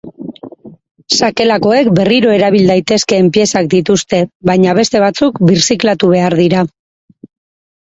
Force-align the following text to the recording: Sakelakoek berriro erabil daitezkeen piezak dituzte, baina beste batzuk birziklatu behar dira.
Sakelakoek 1.17 1.89
berriro 1.99 2.31
erabil 2.37 2.65
daitezkeen 2.73 3.29
piezak 3.37 3.69
dituzte, 3.75 4.23
baina 4.53 4.75
beste 4.81 5.05
batzuk 5.07 5.41
birziklatu 5.53 6.13
behar 6.17 6.39
dira. 6.43 6.67